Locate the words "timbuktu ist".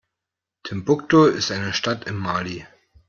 0.63-1.51